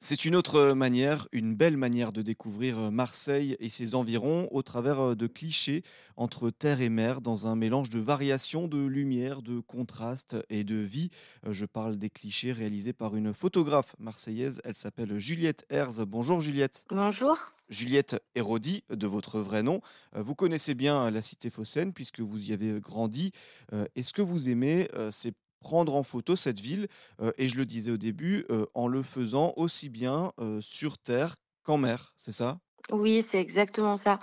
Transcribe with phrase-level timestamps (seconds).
[0.00, 4.62] C'est une autre manière, une belle manière de découvrir euh, Marseille et ses environs au
[4.62, 5.82] travers euh, de clichés
[6.16, 10.76] entre terre et mer dans un mélange de variations, de lumière, de contrastes et de
[10.76, 11.10] vie.
[11.48, 14.60] Euh, Je parle des clichés réalisés par une photographe marseillaise.
[14.64, 16.04] Elle s'appelle Juliette Herz.
[16.06, 16.84] Bonjour Juliette.
[16.90, 17.36] Bonjour.
[17.68, 19.80] Juliette Hérodi, de votre vrai nom.
[20.14, 23.32] Vous connaissez bien la cité phocéenne puisque vous y avez grandi.
[23.72, 26.88] Euh, Et ce que vous aimez, c'est prendre en photo cette ville.
[27.20, 30.98] euh, Et je le disais au début, euh, en le faisant aussi bien euh, sur
[30.98, 32.12] terre qu'en mer.
[32.16, 32.58] C'est ça?
[32.90, 34.18] Oui, c'est exactement ça.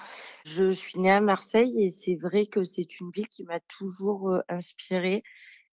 [0.46, 4.40] Je suis née à Marseille et c'est vrai que c'est une ville qui m'a toujours
[4.50, 5.24] inspirée.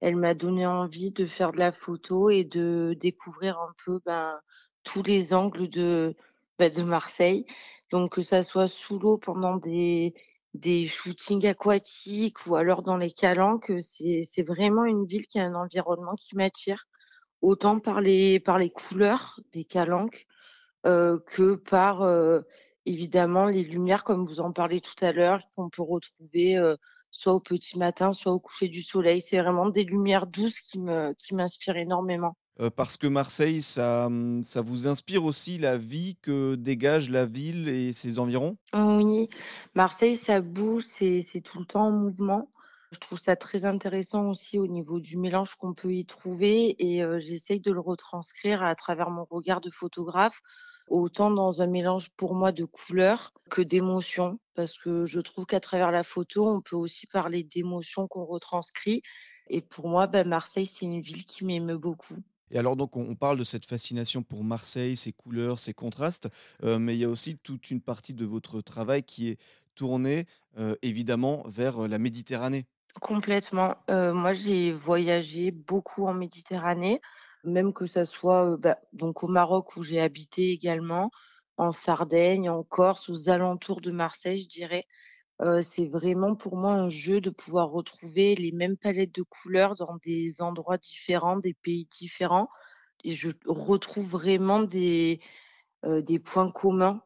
[0.01, 4.39] Elle m'a donné envie de faire de la photo et de découvrir un peu ben,
[4.85, 5.69] tous les angles
[6.59, 7.47] ben, de Marseille.
[7.91, 10.15] Donc que ça soit sous l'eau pendant des,
[10.55, 15.45] des shootings aquatiques ou alors dans les calanques, c'est, c'est vraiment une ville qui a
[15.45, 16.87] un environnement qui m'attire,
[17.43, 20.27] autant par les, par les couleurs des calanques
[20.87, 22.45] heu, que par, heu,
[22.87, 26.77] évidemment les lumières comme vous en parlez tout à l'heure, qu'on peut retrouver, heu,
[27.11, 29.21] soit au petit matin, soit au coucher du soleil.
[29.23, 32.37] C'est vraiment des lumières douces qui me qui m'inspirent énormément.
[32.77, 37.69] Parce que Marseille, ça, hum, ça vous inspire aussi la vie que dégage la ville
[37.69, 38.57] et ses environs?
[38.75, 39.29] Oui,
[39.75, 42.49] Marseille, ça bouge, c'est tout le temps en mouvement.
[42.93, 47.03] Je trouve ça très intéressant aussi au niveau du mélange qu'on peut y trouver et
[47.21, 50.41] j'essaye de le retranscrire à travers mon regard de photographe,
[50.89, 54.39] autant dans un mélange pour moi de couleurs que d'émotions.
[54.55, 59.03] Parce que je trouve qu'à travers la photo, on peut aussi parler d'émotions qu'on retranscrit
[59.49, 62.17] et pour moi, bah, Marseille, c'est une ville qui m'émeut beaucoup.
[62.53, 66.29] Et alors donc on parle de cette fascination pour Marseille, ses couleurs, ses contrastes,
[66.63, 69.39] heu, mais il y a aussi toute une partie de votre travail qui est
[69.75, 70.27] tournée,
[70.59, 72.67] heu, évidemment vers, heu, la Méditerranée.
[73.01, 73.77] Complètement.
[73.89, 77.01] Moi, j'ai voyagé beaucoup en Méditerranée,
[77.45, 81.11] même que ça soit, bah, donc au Maroc où j'ai habité également,
[81.57, 84.87] en Sardaigne, en Corse, aux alentours de Marseille, je dirais.
[85.63, 89.97] C'est vraiment pour moi un jeu de pouvoir retrouver les mêmes palettes de couleurs dans
[89.97, 92.49] des endroits différents, des pays différents
[93.05, 95.21] et je retrouve vraiment des
[95.85, 97.03] des points communs,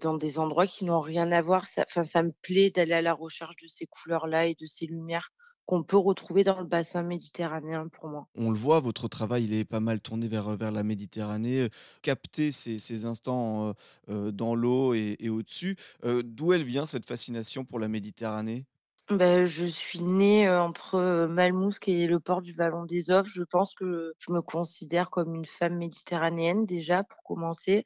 [0.00, 1.66] dans des endroits qui n'ont rien à voir.
[1.66, 1.84] Ça
[2.22, 5.30] me plaît d'aller à la recherche de ces couleurs-là et de ces lumières
[5.66, 8.28] qu'on peut retrouver dans le bassin méditerranéen pour moi.
[8.36, 11.68] On le voit, votre travail, il est pas mal tourné vers, vers la Méditerranée, heu,
[12.02, 13.74] capter ces ces instants,
[14.08, 15.76] heu, dans l'eau et et au-dessus.
[16.02, 18.66] D'où elle vient cette fascination pour la Méditerranée?
[19.10, 23.30] Bah, je suis née, entre, Malmousque et le port du Vallon des Offres.
[23.34, 27.84] Je pense que je me considère comme une femme méditerranéenne déjà pour commencer,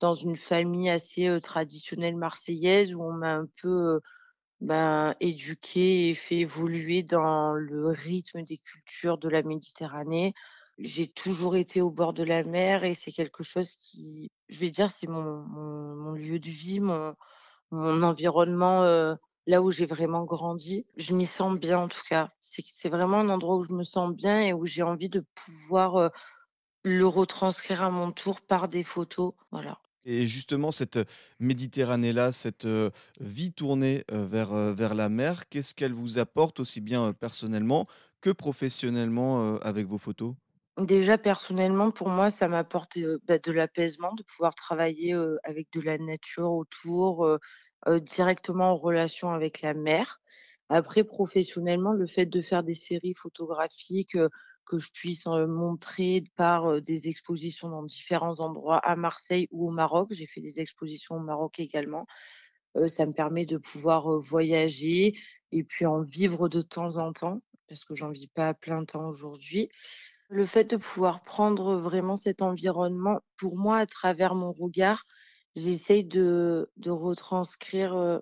[0.00, 4.00] dans une famille assez, traditionnelle marseillaise où on m'a un peu,
[4.60, 10.34] ben, éduquée et fait évoluer dans le rythme des cultures de la Méditerranée.
[10.78, 14.70] J'ai toujours été au bord de la mer et c'est quelque chose qui, je vais
[14.70, 19.16] dire, c'est mon lieu de vie, mon environnement, heu,
[19.46, 20.86] là où j'ai vraiment grandi.
[20.96, 22.30] Je m'y sens bien en tout cas.
[22.42, 25.98] C'est vraiment un endroit où je me sens bien et où j'ai envie de pouvoir,
[25.98, 26.10] heu,
[26.84, 29.80] le retranscrire à mon tour par des photos, voilà.
[30.04, 30.98] Et justement cette,
[31.40, 32.66] Méditerranée-là, cette,
[33.20, 37.86] vie tournée, vers, vers la mer, qu'est-ce qu'elle vous apporte aussi bien, personnellement
[38.20, 40.34] que professionnellement, avec vos photos?
[40.78, 45.14] Déjà personnellement, pour moi, ça m'apporte, bah, de l'apaisement de pouvoir travailler,
[45.44, 47.38] avec de la nature autour,
[48.00, 50.20] directement en relation avec la mer.
[50.68, 54.16] Après professionnellement, le fait de faire des séries photographiques,
[54.68, 60.08] que je puisse, montrer par, des expositions dans différents endroits à Marseille ou au Maroc.
[60.10, 62.06] J'ai fait des expositions au Maroc également.
[62.86, 65.18] Ça me permet de pouvoir, voyager
[65.50, 68.84] et puis en vivre de temps en temps, parce que j'en vis pas à plein
[68.84, 69.70] temps aujourd'hui.
[70.28, 75.04] Le fait de pouvoir prendre vraiment cet environnement, pour moi, à travers mon regard,
[75.56, 78.20] j'essaye de retranscrire,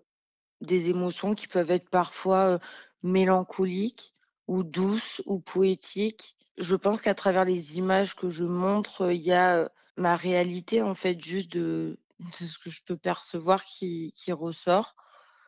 [0.60, 2.60] des émotions qui peuvent être parfois,
[3.02, 4.14] mélancoliques
[4.46, 6.35] ou douces ou poétiques.
[6.58, 10.82] Je pense qu'à travers les images que je montre, il y a, heu, ma réalité,
[10.82, 11.98] en fait, juste de
[12.32, 14.94] ce que je peux percevoir qui ressort.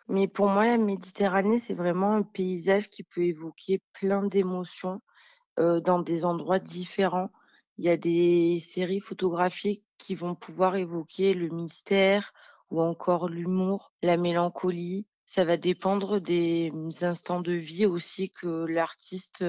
[0.09, 5.01] Mais pour moi, la Méditerranée, c'est vraiment un paysage qui peut évoquer plein d'émotions
[5.61, 7.31] heu, dans des endroits différents.
[7.79, 12.33] Il y a des séries photographiques qui vont pouvoir évoquer le mystère
[12.71, 15.07] ou encore l'humour, la mélancolie.
[15.29, 19.45] Ça va dépendre des, mmh, instants de vie aussi que l'artiste,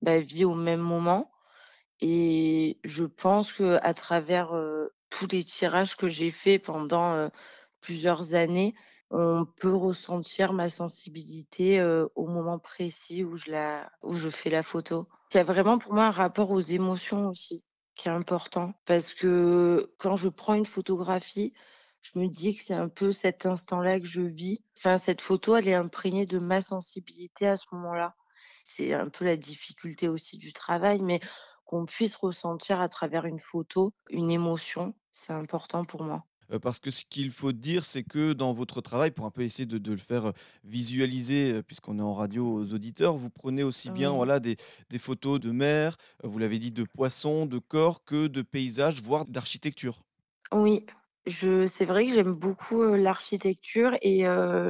[0.00, 1.32] bah, vit au même moment
[2.00, 7.28] et je pense qu'à travers, heu, tous les tirages que j'ai faits pendant,
[7.80, 8.74] plusieurs années,
[9.10, 11.82] on peut ressentir ma sensibilité,
[12.14, 15.08] au moment précis où je fais la photo.
[15.32, 17.64] Il y a vraiment pour moi un rapport aux émotions aussi.
[17.96, 21.52] qui est important parce que quand je prends une photographie,
[22.04, 24.62] je me dis que c'est un peu cet instant-là que je vis.
[24.76, 28.14] Enfin, cette photo, elle est imprégnée de ma sensibilité à ce moment-là.
[28.64, 31.20] C'est un peu la difficulté aussi du travail, mais
[31.66, 36.24] qu'on puisse ressentir à travers une photo une émotion, c'est important pour moi.
[36.50, 39.42] Heu, parce que ce qu'il faut dire, c'est que dans votre travail, pour un peu
[39.42, 43.30] essayer de de le faire, heu, visualiser, heu, puisqu'on est en radio aux auditeurs, vous
[43.30, 44.56] prenez aussi bien, Oui, voilà, des
[44.90, 49.24] des photos de mer, vous l'avez dit, de poissons, de corps, que de paysages, voire
[49.26, 50.00] d'architecture.
[50.52, 50.86] oui,
[51.26, 54.24] je c'est vrai que j'aime beaucoup, l'architecture et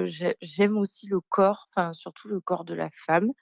[0.07, 3.33] j'ai j'aime aussi le corps, enfin surtout le corps de la femme.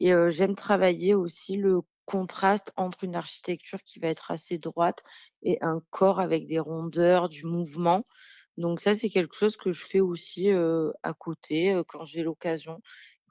[0.00, 5.02] Et heu, j'aime travailler aussi le contraste entre une architecture qui va être assez droite
[5.42, 8.04] et un corps avec des rondeurs, du mouvement.
[8.58, 12.80] Donc ça, c'est quelque chose que je fais aussi, heu, à côté, quand j'ai l'occasion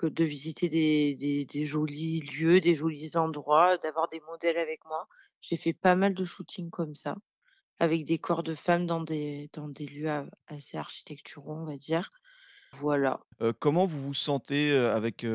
[0.04, 5.08] de visiter des des des jolis lieux, des jolis endroits, d'avoir des modèles avec moi.
[5.42, 7.16] J'ai fait pas mal de shootings comme ça,
[7.80, 10.10] avec des corps de femmes dans des dans des lieux
[10.48, 12.12] assez architecturaux, on va dire.
[12.74, 13.20] Voilà.
[13.58, 15.26] Comment vous vous sentez, avec,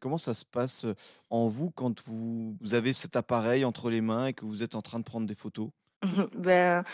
[0.00, 0.86] comment ça se passe,
[1.28, 4.76] en vous quand vous vous avez cet appareil entre les mains et que vous êtes
[4.76, 5.70] en train de prendre des photos?
[6.36, 6.84] Ben,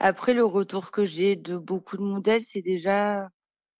[0.00, 3.28] après le retour que j'ai de beaucoup de modèles, c'est déjà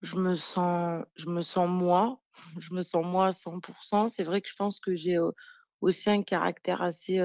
[0.03, 2.21] je me sens je me sens moi,
[2.61, 5.19] je me sens moi à 100% C'est vrai que je pense que j'ai,
[5.83, 7.21] aussi un caractère assez,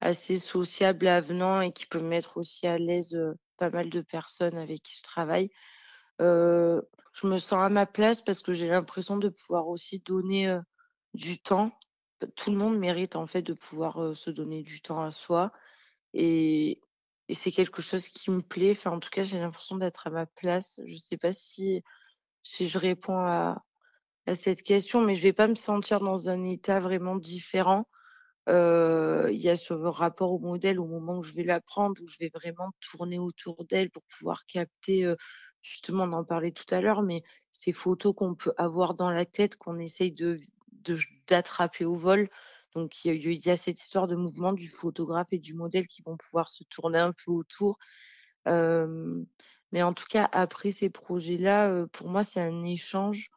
[0.00, 3.18] assez sociable, avenant et qui peut mettre aussi à l'aise,
[3.58, 5.50] pas mal de personnes avec qui je travaille.
[6.18, 10.58] Je me sens à ma place parce que j'ai l'impression de pouvoir aussi donner,
[11.14, 11.72] du temps.
[12.36, 15.52] Tout le monde mérite en fait de pouvoir, se donner du temps à soi
[16.12, 16.80] et
[17.32, 18.76] c'est quelque chose qui me plaît.
[18.86, 20.80] En tout cas, j'ai l'impression d'être à ma place.
[20.86, 21.82] Je sais pas si
[22.44, 23.62] je réponds à
[24.34, 27.88] cette question, mais je vais pas me sentir dans un état vraiment différent.
[28.48, 32.08] Il y a ce rapport au modèle au moment où je vais la prendre, où
[32.08, 35.12] je vais vraiment tourner autour d'elle pour pouvoir capter,
[35.62, 37.22] justement, on en parlait tout à l'heure, mais
[37.52, 40.38] ces photos qu'on peut avoir dans la tête, qu'on essaye de
[41.28, 42.28] d'attraper au vol.
[42.74, 46.16] Donc il y a cette histoire de mouvement du photographe et du modèle qui vont
[46.16, 47.78] pouvoir se tourner un peu autour.
[48.46, 53.30] Mais en tout cas, après ces projets-là, pour moi, c'est un échange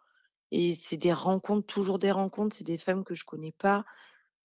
[0.51, 2.55] et c'est des rencontres, toujours des rencontres.
[2.55, 3.85] C'est des femmes que je connais pas.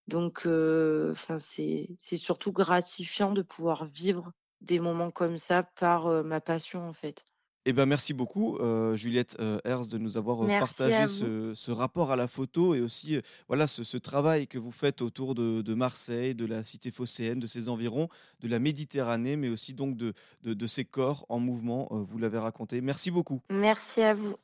[0.08, 6.40] Donc enfin, c'est c'est surtout gratifiant de pouvoir vivre des moments comme ça par, ma
[6.40, 7.24] passion, en fait.
[7.66, 8.58] Eh ben, merci beaucoup,
[8.94, 13.20] Juliette, heu, Herz, de nous avoir, partagé ce ce rapport à la photo et aussi,
[13.46, 17.40] voilà, ce ce travail que vous faites autour de de Marseille, de la cité phocéenne,
[17.40, 18.08] de ses environs,
[18.40, 22.38] de la Méditerranée, mais aussi donc de de de ces corps en mouvement, vous l'avez
[22.38, 22.80] raconté.
[22.80, 23.42] Merci beaucoup.
[23.50, 24.36] Merci à vous.